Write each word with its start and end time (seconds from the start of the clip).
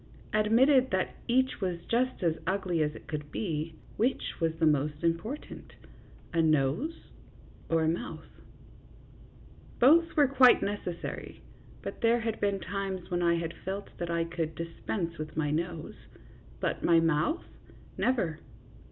Admitted 0.33 0.89
that 0.89 1.13
each 1.27 1.61
was 1.61 1.77
just 1.85 2.23
as 2.23 2.35
ugly 2.47 2.81
as 2.81 2.95
it 2.95 3.05
could 3.05 3.31
be, 3.31 3.75
which 3.97 4.39
was 4.41 4.51
the 4.55 4.65
more 4.65 4.91
important, 5.03 5.75
a 6.33 6.41
nose 6.41 7.11
or 7.69 7.83
a 7.83 7.87
mouth? 7.87 8.25
Both 9.77 10.15
were 10.17 10.27
quite 10.27 10.63
necessary, 10.63 11.43
but 11.83 12.01
there 12.01 12.21
had 12.21 12.39
been 12.41 12.59
times 12.59 13.11
when 13.11 13.21
I 13.21 13.35
had 13.35 13.53
felt 13.63 13.95
that 13.99 14.09
I 14.09 14.23
could 14.23 14.55
dispense 14.55 15.19
with 15.19 15.37
my 15.37 15.51
nose; 15.51 16.07
but 16.59 16.83
my 16.83 16.99
mouth 16.99 17.45
never. 17.95 18.39